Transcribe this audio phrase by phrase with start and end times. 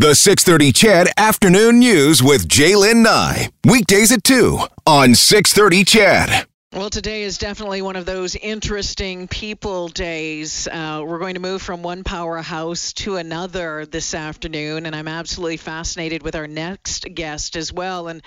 [0.00, 3.50] The 630 CHED Afternoon News with Jaylen Nye.
[3.66, 6.46] Weekdays at 2 on 630 CHED.
[6.72, 10.66] Well, today is definitely one of those interesting people days.
[10.66, 15.58] Uh, we're going to move from one powerhouse to another this afternoon, and I'm absolutely
[15.58, 18.22] fascinated with our next guest as well, and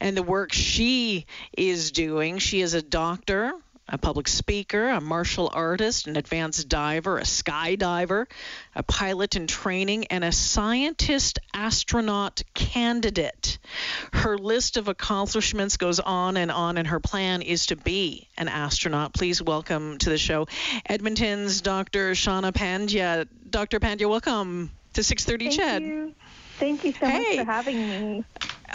[0.00, 1.26] and the work she
[1.56, 2.38] is doing.
[2.38, 3.52] She is a doctor,
[3.92, 8.26] a public speaker, a martial artist, an advanced diver, a skydiver,
[8.74, 13.58] a pilot in training, and a scientist astronaut candidate.
[14.14, 18.48] Her list of accomplishments goes on and on, and her plan is to be an
[18.48, 19.12] astronaut.
[19.12, 20.48] Please welcome to the show
[20.86, 22.12] Edmonton's Dr.
[22.12, 23.28] Shawna Pandya.
[23.50, 23.78] Dr.
[23.78, 25.82] Pandya, welcome to 630 Thank CHED.
[25.82, 26.14] You.
[26.58, 27.36] Thank you so hey.
[27.36, 28.24] much for having me.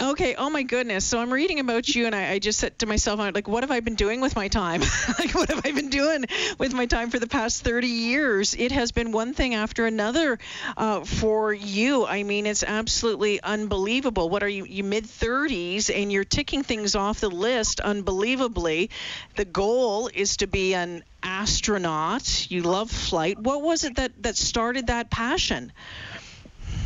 [0.00, 0.36] Okay.
[0.36, 1.04] Oh my goodness.
[1.04, 3.64] So I'm reading about you, and I, I, just said to myself, I'm like, what
[3.64, 4.80] have I been doing with my time?
[5.18, 6.24] like, what have I been doing
[6.58, 8.54] with my time for the past 30 years?
[8.54, 10.38] It has been one thing after another
[10.76, 12.06] uh, for you.
[12.06, 14.28] I mean, it's absolutely unbelievable.
[14.28, 14.64] What are you?
[14.66, 18.90] You mid 30s, and you're ticking things off the list unbelievably.
[19.34, 22.50] The goal is to be an astronaut.
[22.50, 23.38] You love flight.
[23.38, 25.72] What was it that that started that passion?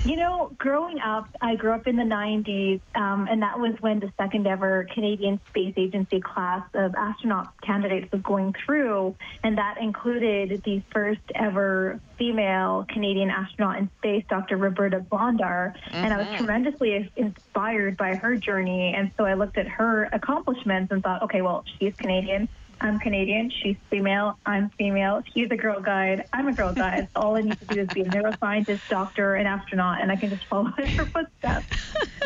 [0.05, 4.00] You know, growing up, I grew up in the 90s, um, and that was when
[4.00, 9.14] the second ever Canadian Space Agency class of astronaut candidates was going through,
[9.45, 14.56] and that included the first ever female Canadian astronaut in space, Dr.
[14.56, 15.95] Roberta Bondar, mm-hmm.
[15.95, 20.91] and I was tremendously inspired by her journey, and so I looked at her accomplishments
[20.91, 22.48] and thought, okay, well, she's Canadian.
[22.83, 23.48] I'm Canadian.
[23.48, 24.36] She's female.
[24.44, 25.22] I'm female.
[25.33, 26.27] He's a girl guide.
[26.33, 27.06] I'm a girl guide.
[27.16, 30.30] All I need to do is be a neuroscientist, doctor, and astronaut, and I can
[30.30, 31.66] just follow in her footsteps.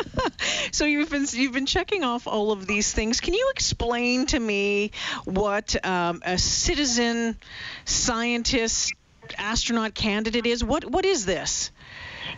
[0.73, 3.21] so you've been you've been checking off all of these things.
[3.21, 4.93] Can you explain to me
[5.27, 7.37] what um, a citizen
[7.85, 8.95] scientist
[9.37, 10.65] astronaut candidate is?
[10.65, 11.71] What what is this?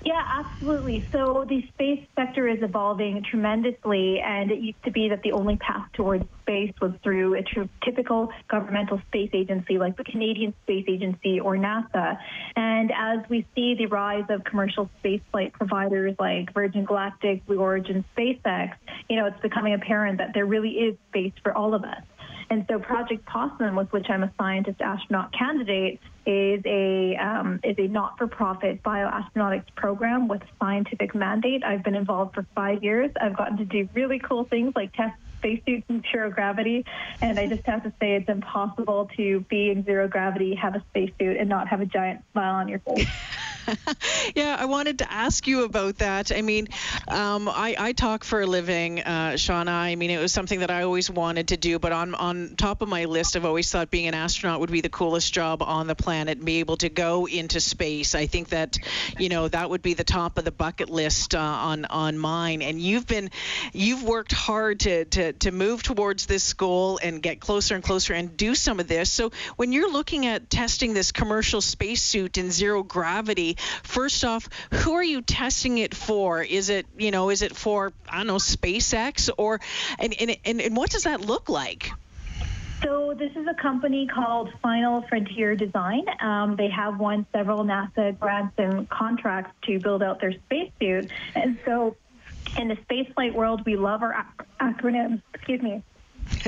[0.04, 1.06] Yeah, absolutely.
[1.12, 5.56] So the space sector is evolving tremendously, and it used to be that the only
[5.56, 7.44] path towards space was through a
[7.84, 12.16] typical governmental space agency like the Canadian Space Agency or NASA.
[12.56, 18.04] And as we see the rise of commercial spaceflight providers like Virgin Galactic, Blue Origin,
[18.16, 18.72] SpaceX,
[19.10, 22.02] you know, it's becoming apparent that there really is space for all of us.
[22.50, 27.76] And so Project PoSSUM, with which I'm a scientist astronaut candidate, is a um, is
[27.78, 31.62] a not-for-profit bioastronautics program with a scientific mandate.
[31.64, 33.10] I've been involved for five years.
[33.20, 36.84] I've gotten to do really cool things like test spacesuits in zero gravity,
[37.20, 40.82] and I just have to say it's impossible to be in zero gravity, have a
[40.90, 43.08] spacesuit, and not have a giant smile on your face.
[44.34, 46.32] yeah, I wanted to ask you about that.
[46.32, 46.68] I mean,
[47.08, 49.68] um, I, I, talk for a living, uh, Shawna.
[49.68, 52.82] I mean, it was something that I always wanted to do, but on, on top
[52.82, 55.86] of my list, I've always thought being an astronaut would be the coolest job on
[55.86, 58.14] the planet, be able to go into space.
[58.14, 58.78] I think that,
[59.18, 62.62] you know, that would be the top of the bucket list uh, on on mine.
[62.62, 63.30] And you've been,
[63.72, 68.14] you've worked hard to, to to move towards this goal and get closer and closer
[68.14, 69.10] and do some of this.
[69.10, 74.94] So when you're looking at testing this commercial spacesuit in zero gravity, First off, who
[74.94, 76.42] are you testing it for?
[76.42, 79.60] Is it, you know, is it for, I don't know, SpaceX or,
[79.98, 81.90] and, and, and, and what does that look like?
[82.82, 86.04] So this is a company called Final Frontier Design.
[86.20, 91.10] Um, they have won several NASA grants and contracts to build out their spacesuit.
[91.34, 91.96] And so
[92.56, 95.22] in the spaceflight world, we love our ac- acronyms.
[95.34, 95.82] Excuse me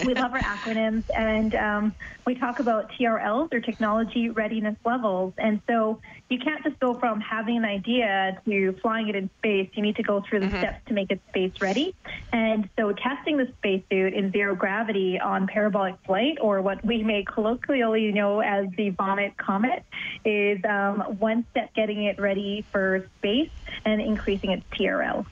[0.04, 1.94] we love our acronyms, and um,
[2.26, 5.34] we talk about TRLs or technology readiness levels.
[5.38, 9.68] And so you can't just go from having an idea to flying it in space.
[9.74, 10.58] You need to go through the mm-hmm.
[10.58, 11.94] steps to make it space ready.
[12.32, 17.24] And so testing the spacesuit in zero gravity on parabolic flight, or what we may
[17.24, 19.84] colloquially know as the Vomit Comet,
[20.24, 23.50] is um, one step getting it ready for space
[23.84, 25.26] and increasing its TRL.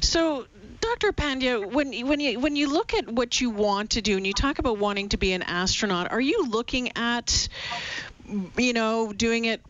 [0.00, 0.46] So
[0.94, 1.12] Dr.
[1.12, 4.32] Pandya, when when you when you look at what you want to do and you
[4.32, 7.48] talk about wanting to be an astronaut, are you looking at
[8.56, 9.60] you know doing it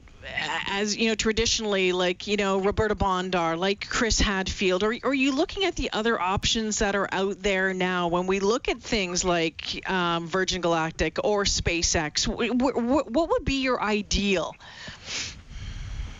[0.69, 5.15] as you know traditionally like you know roberta bondar like chris hadfield or, or are
[5.15, 8.81] you looking at the other options that are out there now when we look at
[8.81, 14.55] things like um, virgin galactic or spacex what would be your ideal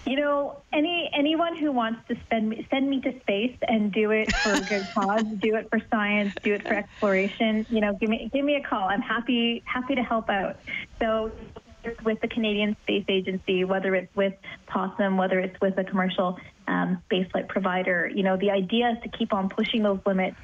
[0.09, 4.11] you know, any anyone who wants to spend me, send me to space and do
[4.11, 7.95] it for a good cause, do it for science, do it for exploration, you know,
[8.01, 8.89] give me give me a call.
[8.89, 10.57] I'm happy happy to help out.
[11.01, 11.31] So
[12.05, 14.33] with the Canadian Space Agency, whether it's with
[14.71, 19.17] PoSSUM, whether it's with a commercial um, spaceflight provider, you know, the idea is to
[19.17, 20.37] keep on pushing those limits,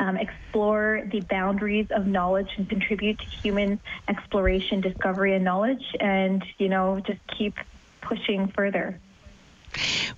[0.00, 3.78] um, explore the boundaries of knowledge, and contribute to human
[4.08, 7.54] exploration, discovery, and knowledge, and you know, just keep
[8.02, 8.98] pushing further.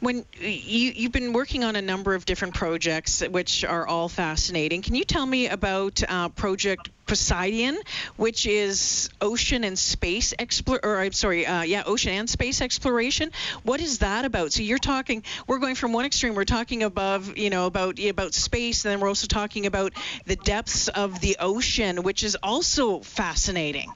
[0.01, 4.83] When you, you've been working on a number of different projects, which are all fascinating,
[4.83, 7.79] can you tell me about uh, Project Poseidon,
[8.17, 13.33] which is ocean and space explore, or I'm sorry, uh, yeah, ocean and space exploration.
[13.65, 14.53] What is that about?
[14.53, 18.35] So you're talking, we're going from one extreme, we're talking above, you know, about about
[18.35, 19.93] space, and then we're also talking about
[20.27, 23.93] the depths of the ocean, which is also fascinating.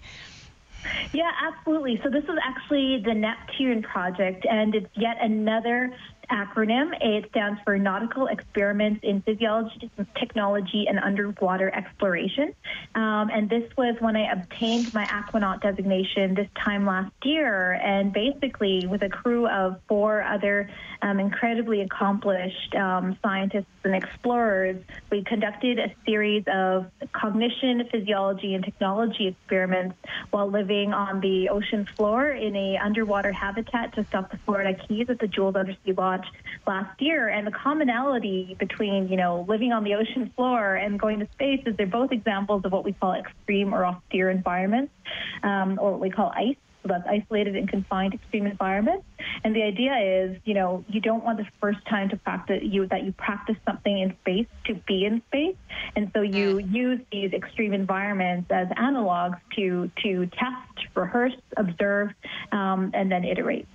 [1.13, 2.01] Yeah, absolutely.
[2.05, 5.93] So this is actually the Neptune project, and it's yet another
[6.31, 6.93] acronym.
[7.01, 12.55] It stands for Nautical Experiments in Physiology, Technology, and Underwater Exploration.
[12.95, 17.75] Um, and this was when I obtained my aquanaut designation this time last year.
[17.75, 20.71] And basically, with a crew of four other
[21.03, 24.77] um, incredibly accomplished um, scientists and explorers,
[25.11, 29.97] we conducted a series of cognition, physiology, and technology experiments
[30.31, 35.11] while living on the ocean floor in a underwater habitat just off the Florida Keys
[35.11, 36.16] at the Jules Undersea Lodge
[36.67, 37.29] last year.
[37.29, 41.63] And the commonality between, you know, living on the ocean floor and going to space
[41.67, 44.93] is they're both examples of what we call extreme or austere environments,
[45.43, 46.57] um, or what we call ICE.
[46.83, 49.05] So that's isolated and confined extreme environments.
[49.43, 52.87] And the idea is, you know, you don't want the first time to practice you
[52.87, 55.57] that you practice something in space to be in space.
[55.97, 56.75] And so you mm.
[56.75, 62.11] use these extreme environments as analogs to to test, rehearse, observe,
[62.53, 63.67] um, and then iterate.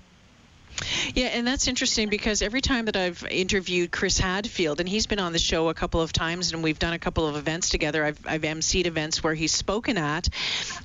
[1.13, 5.19] Yeah, and that's interesting because every time that I've interviewed Chris Hadfield, and he's been
[5.19, 8.03] on the show a couple of times, and we've done a couple of events together.
[8.03, 10.29] I've, I've emceed events where he's spoken at.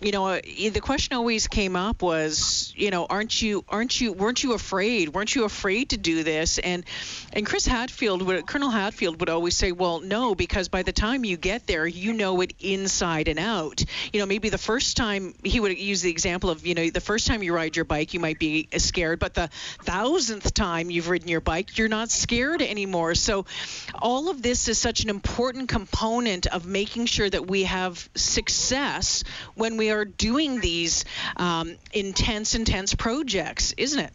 [0.00, 4.12] You know, uh, the question always came up was, you know, aren't you, aren't you,
[4.12, 5.14] weren't you afraid?
[5.14, 6.58] Weren't you afraid to do this?
[6.58, 6.84] And
[7.32, 11.24] and Chris Hadfield, would, Colonel Hadfield, would always say, well, no, because by the time
[11.24, 13.84] you get there, you know it inside and out.
[14.12, 17.00] You know, maybe the first time he would use the example of, you know, the
[17.00, 19.50] first time you ride your bike, you might be scared, but the
[19.86, 23.14] thousandth time you've ridden your bike, you're not scared anymore.
[23.14, 23.46] So,
[23.94, 29.24] all of this is such an important component of making sure that we have success
[29.54, 31.04] when we are doing these
[31.36, 34.12] um, intense, intense projects, isn't it?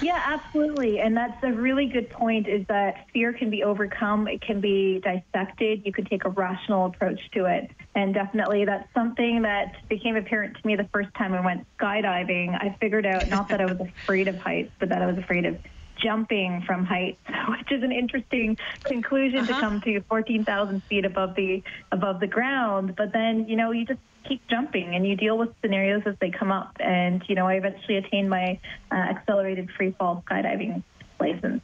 [0.00, 1.00] Yeah, absolutely.
[1.00, 4.28] And that's a really good point is that fear can be overcome.
[4.28, 5.82] It can be dissected.
[5.84, 7.70] You can take a rational approach to it.
[7.94, 12.54] And definitely that's something that became apparent to me the first time I went skydiving.
[12.54, 15.46] I figured out not that I was afraid of heights, but that I was afraid
[15.46, 15.58] of
[16.02, 19.54] jumping from heights, which is an interesting conclusion uh-huh.
[19.54, 22.94] to come to 14,000 feet above the above the ground.
[22.96, 26.30] But then, you know, you just keep jumping and you deal with scenarios as they
[26.30, 26.76] come up.
[26.78, 28.58] And, you know, I eventually attained my
[28.90, 30.82] uh, accelerated free fall skydiving
[31.18, 31.62] license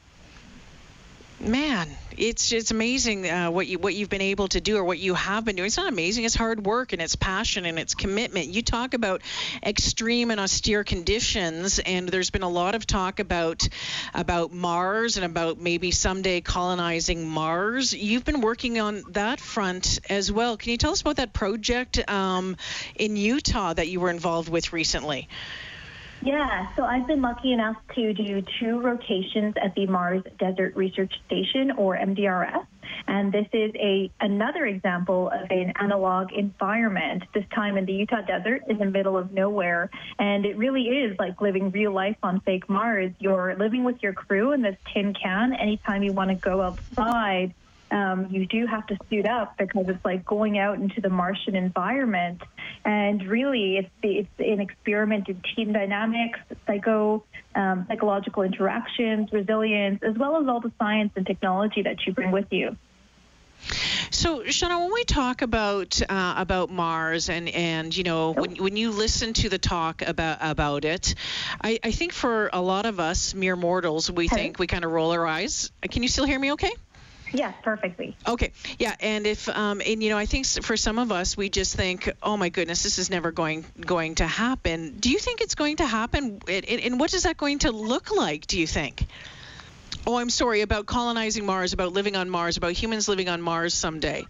[1.40, 4.98] man, it's it's amazing uh, what you what you've been able to do or what
[4.98, 5.66] you have been doing.
[5.66, 6.24] It's not amazing.
[6.24, 8.48] It's hard work and it's passion and it's commitment.
[8.48, 9.22] You talk about
[9.62, 13.68] extreme and austere conditions, and there's been a lot of talk about
[14.14, 17.94] about Mars and about maybe someday colonizing Mars.
[17.94, 20.56] You've been working on that front as well.
[20.56, 22.56] Can you tell us about that project um,
[22.96, 25.28] in Utah that you were involved with recently?
[26.20, 31.12] Yeah, so I've been lucky enough to do two rotations at the Mars Desert Research
[31.26, 32.66] Station, or MDRS.
[33.06, 37.22] And this is a another example of an analog environment.
[37.34, 41.16] This time in the Utah desert, in the middle of nowhere, and it really is
[41.18, 43.12] like living real life on fake Mars.
[43.20, 45.54] You're living with your crew in this tin can.
[45.54, 47.54] Anytime you want to go outside,
[47.90, 51.56] um, you do have to suit up because it's like going out into the Martian
[51.56, 52.42] environment.
[52.84, 60.16] And really, it's, it's an experiment in team dynamics, psycho, um, psychological interactions, resilience, as
[60.16, 62.76] well as all the science and technology that you bring with you.
[64.10, 68.76] So, Shawna, when we talk about uh, about Mars and and you know when when
[68.76, 71.14] you listen to the talk about about it,
[71.60, 74.92] I, I think for a lot of us mere mortals, we think we kind of
[74.92, 75.72] roll our eyes.
[75.82, 76.52] Can you still hear me?
[76.52, 76.72] Okay.
[77.32, 78.16] Yes, perfectly.
[78.26, 81.48] Okay, yeah, and if um, and you know, I think for some of us, we
[81.50, 84.96] just think, oh my goodness, this is never going going to happen.
[84.98, 86.40] Do you think it's going to happen?
[86.48, 88.46] And, and what is that going to look like?
[88.46, 89.06] Do you think?
[90.06, 93.74] Oh, I'm sorry about colonizing Mars, about living on Mars, about humans living on Mars
[93.74, 94.26] someday.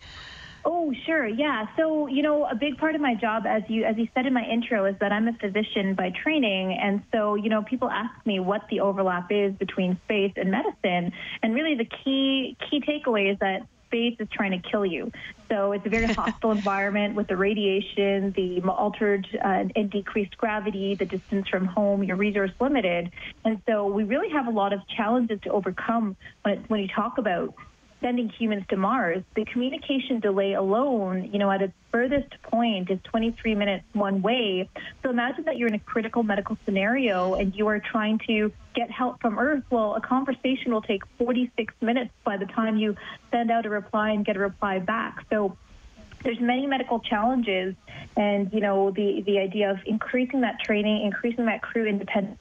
[0.70, 1.26] Oh, sure.
[1.26, 1.64] Yeah.
[1.78, 4.34] So, you know, a big part of my job, as you as you said in
[4.34, 8.14] my intro, is that I'm a physician by training, and so you know, people ask
[8.26, 13.32] me what the overlap is between space and medicine, and really the key key takeaway
[13.32, 15.10] is that space is trying to kill you.
[15.50, 20.96] So it's a very hostile environment with the radiation, the altered uh, and decreased gravity,
[20.98, 23.10] the distance from home, your resource limited.
[23.46, 26.88] And so we really have a lot of challenges to overcome when, it, when you
[26.94, 27.54] talk about
[28.00, 32.98] sending humans to Mars, the communication delay alone, you know, at its furthest point is
[33.04, 34.68] 23 minutes one way.
[35.02, 38.90] So imagine that you're in a critical medical scenario and you are trying to get
[38.90, 39.64] help from Earth.
[39.70, 42.96] Well, a conversation will take 46 minutes by the time you
[43.30, 45.24] send out a reply and get a reply back.
[45.30, 45.56] So
[46.22, 47.74] there's many medical challenges
[48.16, 52.38] and you know the the idea of increasing that training increasing that crew independence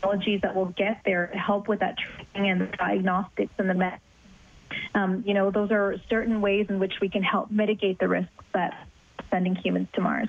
[0.00, 1.96] technologies that will get there to help with that
[2.32, 4.00] training and the diagnostics and the med.
[4.94, 8.44] Um, you know, those are certain ways in which we can help mitigate the risks
[8.54, 8.86] that
[9.30, 10.28] sending humans to Mars.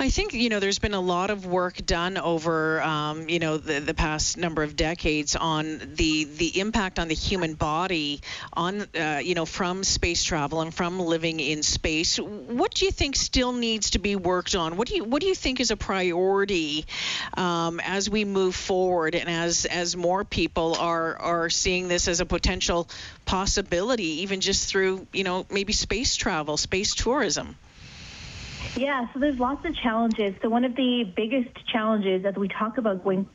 [0.00, 3.58] I think you know there's been a lot of work done over um, you know
[3.58, 8.22] the, the past number of decades on the the impact on the human body
[8.54, 12.18] on uh, you know from space travel and from living in space.
[12.18, 14.78] What do you think still needs to be worked on?
[14.78, 16.86] What do you what do you think is a priority
[17.36, 22.20] um, as we move forward and as as more people are are seeing this as
[22.20, 22.88] a potential
[23.26, 27.54] possibility, even just through you know maybe space travel, space tourism?
[28.76, 30.34] Yeah, so there's lots of challenges.
[30.42, 33.28] So one of the biggest challenges as we talk about going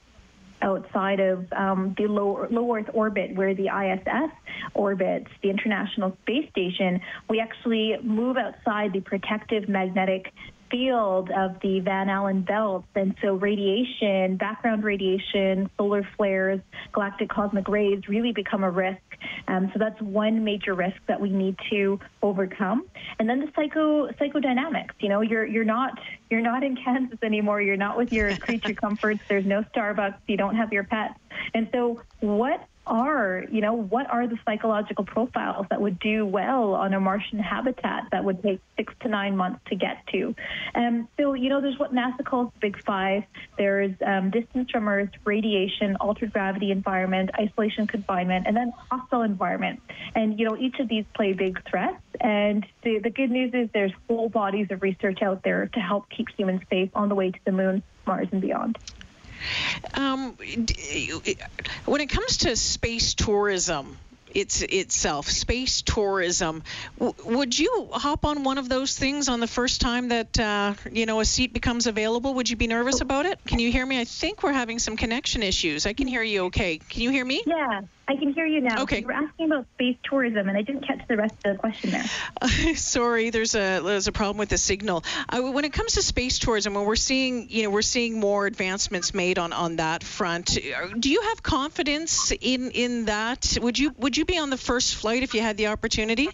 [0.61, 4.31] outside of um, the low, low Earth orbit where the ISS
[4.73, 10.31] orbits, the International Space Station, we actually move outside the protective magnetic
[10.71, 12.87] field of the Van Allen belts.
[12.95, 16.61] And so radiation, background radiation, solar flares,
[16.91, 19.01] galactic cosmic rays really become a risk.
[19.47, 22.85] Um, so that's one major risk that we need to overcome.
[23.19, 24.91] And then the psycho psychodynamics.
[24.99, 27.61] You know, you're you're not you're not in Kansas anymore.
[27.61, 29.21] You're not with your creature comforts.
[29.27, 30.17] There's no Starbucks.
[30.27, 31.19] You don't have your pets.
[31.53, 36.73] And so what are, you know, what are the psychological profiles that would do well
[36.73, 40.35] on a Martian habitat that would take six to nine months to get to?
[40.73, 43.23] And so, you know, there's what NASA calls the Big Five.
[43.57, 49.81] There's um, distance from Earth, radiation, altered gravity environment, isolation confinement, and then hostile environment.
[50.15, 52.01] And, you know, each of these play big threats.
[52.21, 56.09] And the, the good news is there's whole bodies of research out there to help
[56.09, 58.77] keep humans safe on the way to the moon, Mars, and beyond.
[59.93, 60.37] Um,
[61.85, 63.97] when it comes to space tourism,
[64.35, 66.63] it's itself, space tourism.
[66.99, 70.73] W- would you hop on one of those things on the first time that uh,
[70.91, 72.33] you know a seat becomes available?
[72.33, 73.39] Would you be nervous about it?
[73.47, 73.99] Can you hear me?
[73.99, 75.85] I think we're having some connection issues.
[75.85, 76.79] I can hear you okay.
[76.79, 77.43] Can you hear me?
[77.45, 77.81] Yeah.
[78.07, 78.83] I can hear you now.
[78.83, 78.99] Okay.
[78.99, 81.91] You were asking about space tourism, and I didn't catch the rest of the question
[81.91, 82.03] there.
[82.39, 85.03] Uh, sorry, there's a there's a problem with the signal.
[85.27, 88.45] Uh, when it comes to space tourism, when we're seeing you know we're seeing more
[88.45, 90.57] advancements made on on that front,
[90.99, 93.57] do you have confidence in in that?
[93.59, 96.29] Would you would you be on the first flight if you had the opportunity?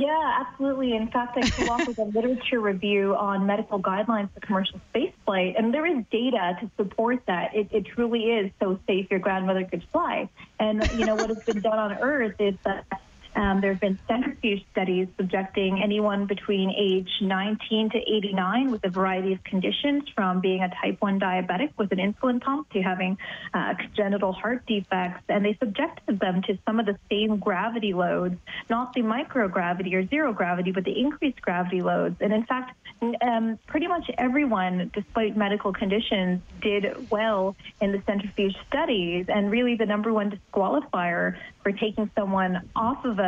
[0.00, 0.96] Yeah, absolutely.
[0.96, 5.84] In fact, I co-authored a literature review on medical guidelines for commercial spaceflight, and there
[5.84, 7.54] is data to support that.
[7.54, 10.30] It, it truly is so safe your grandmother could fly.
[10.58, 12.86] And, you know, what has been done on Earth is that
[13.36, 18.88] um, there have been centrifuge studies subjecting anyone between age 19 to 89 with a
[18.88, 23.16] variety of conditions, from being a type 1 diabetic with an insulin pump to having
[23.54, 25.22] uh, congenital heart defects.
[25.28, 28.36] And they subjected them to some of the same gravity loads,
[28.68, 32.16] not the microgravity or zero gravity, but the increased gravity loads.
[32.20, 32.76] And in fact,
[33.22, 39.26] um, pretty much everyone, despite medical conditions, did well in the centrifuge studies.
[39.28, 43.19] And really, the number one disqualifier for taking someone off of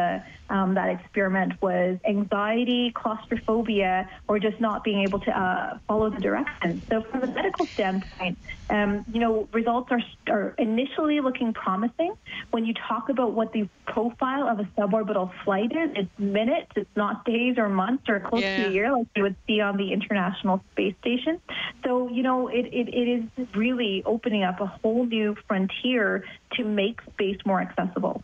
[0.52, 6.20] um, that experiment was anxiety, claustrophobia, or just not being able to uh, follow the
[6.20, 6.82] directions.
[6.88, 8.36] So, from a medical standpoint,
[8.68, 12.14] um, you know, results are, are initially looking promising.
[12.50, 16.96] When you talk about what the profile of a suborbital flight is, it's minutes, it's
[16.96, 18.64] not days or months or close yeah.
[18.64, 21.40] to a year like you would see on the International Space Station.
[21.82, 23.08] So, you know, it, it, it
[23.38, 26.24] is really opening up a whole new frontier
[26.56, 28.22] to make space more accessible.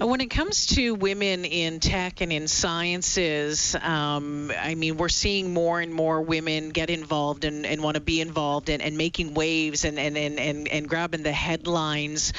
[0.00, 5.10] Uh, when it comes to women in tech and in sciences, um, I mean, we're
[5.10, 8.96] seeing more and more women get involved and, and want to be involved and, and
[8.96, 12.32] making waves and, and, and, and, and grabbing the headlines.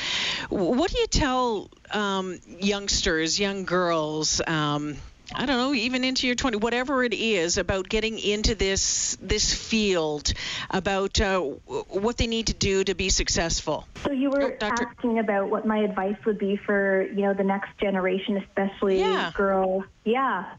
[0.49, 4.41] What do you tell um, youngsters, young girls?
[4.45, 4.95] Um,
[5.35, 9.53] I don't know, even into your 20, whatever it is, about getting into this this
[9.53, 10.33] field,
[10.69, 13.87] about uh, what they need to do to be successful.
[14.03, 17.43] So you were oh, asking about what my advice would be for you know the
[17.43, 19.31] next generation, especially yeah.
[19.33, 19.83] girls.
[20.03, 20.55] Yeah.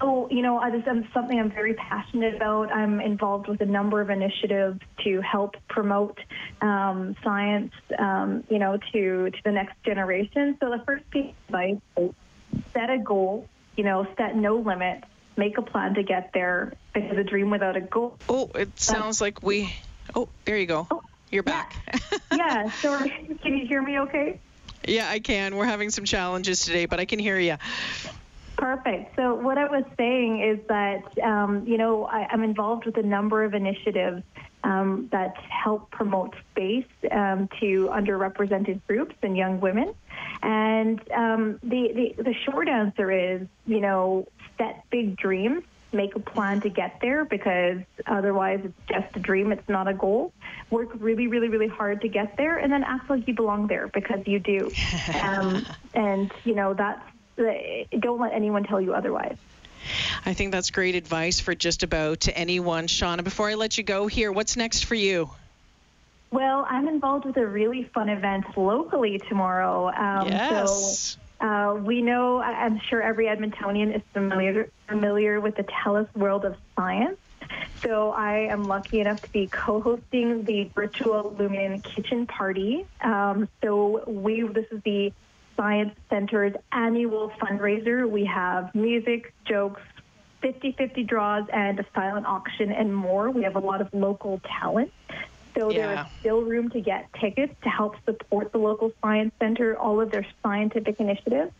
[0.00, 2.72] So, you know, this is something I'm very passionate about.
[2.72, 6.18] I'm involved with a number of initiatives to help promote
[6.60, 10.56] um, science, um, you know, to, to the next generation.
[10.60, 12.10] So the first piece of advice is
[12.72, 17.16] set a goal you know, set no limits, make a plan to get there because
[17.16, 18.16] a dream without a goal.
[18.28, 19.74] Oh, it sounds like we.
[20.14, 20.86] Oh, there you go.
[20.90, 21.74] Oh, You're back.
[21.92, 22.18] Yeah.
[22.36, 22.70] yeah.
[22.70, 22.98] So
[23.42, 24.40] can you hear me okay?
[24.86, 25.56] Yeah, I can.
[25.56, 27.56] We're having some challenges today, but I can hear you.
[28.56, 29.16] Perfect.
[29.16, 33.02] So what I was saying is that um, you know I, am involved with a
[33.02, 34.22] number of initiatives
[34.64, 39.94] um, that help promote space um, to underrepresented groups and young women.
[40.42, 44.26] And um, the, the the short answer is you know
[44.58, 49.52] set big dreams, make a plan to get there because otherwise it's just a dream,
[49.52, 50.32] it's not a goal.
[50.70, 53.88] Work really, really, really hard to get there, and then act like you belong there
[53.88, 54.70] because you do.
[55.22, 57.02] Um, and you know that's
[57.98, 59.36] don't let anyone tell you otherwise.
[60.24, 62.86] I think that's great advice for just about anyone.
[62.86, 65.30] Shawna, before I let you go here, what's next for you?
[66.30, 69.88] Well, I'm involved with a really fun event locally tomorrow.
[69.88, 71.16] Um, yes.
[71.40, 76.44] So, uh, we know, I'm sure every Edmontonian is familiar familiar with the TELUS World
[76.44, 77.18] of Science.
[77.82, 82.86] So I am lucky enough to be co-hosting the virtual Lumen Kitchen Party.
[83.00, 85.12] Um, so we, this is the
[85.56, 88.08] Science Center's annual fundraiser.
[88.08, 89.82] We have music, jokes,
[90.42, 93.30] 50 50 draws, and a silent auction, and more.
[93.30, 94.92] We have a lot of local talent.
[95.56, 95.86] So yeah.
[95.86, 100.00] there is still room to get tickets to help support the local science center, all
[100.00, 101.52] of their scientific initiatives.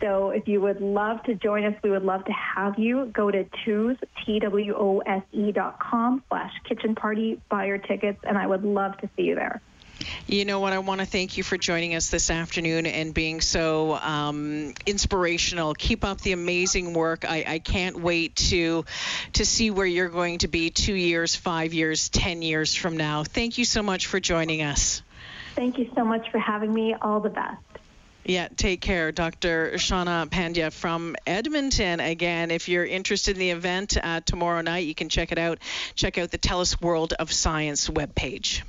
[0.00, 3.06] So if you would love to join us, we would love to have you.
[3.06, 8.62] Go to twose, T-W-O-S-E dot com slash kitchen party, buy your tickets, and I would
[8.62, 9.60] love to see you there.
[10.26, 10.74] You know what?
[10.74, 15.72] I want to thank you for joining us this afternoon and being so um, inspirational.
[15.72, 17.24] Keep up the amazing work.
[17.24, 18.84] I, I can't wait to
[19.34, 23.24] to see where you're going to be two years, five years, ten years from now.
[23.24, 25.02] Thank you so much for joining us.
[25.54, 26.94] Thank you so much for having me.
[27.00, 27.62] All the best.
[28.28, 29.74] Yeah, take care, Dr.
[29.76, 32.00] Shawna Pandya from Edmonton.
[32.00, 35.60] Again, if you're interested in the event uh, tomorrow night, you can check it out.
[35.94, 38.62] Check out the TELUS World of Science webpage.